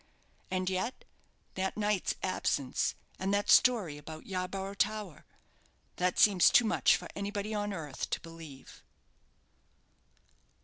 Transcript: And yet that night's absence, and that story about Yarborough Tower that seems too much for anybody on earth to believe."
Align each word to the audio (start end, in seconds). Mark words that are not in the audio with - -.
And 0.49 0.67
yet 0.67 1.05
that 1.53 1.77
night's 1.77 2.15
absence, 2.23 2.95
and 3.19 3.31
that 3.35 3.51
story 3.51 3.99
about 3.99 4.25
Yarborough 4.25 4.73
Tower 4.73 5.27
that 5.97 6.17
seems 6.17 6.49
too 6.49 6.65
much 6.65 6.95
for 6.97 7.07
anybody 7.15 7.53
on 7.53 7.71
earth 7.71 8.09
to 8.09 8.19
believe." 8.21 8.81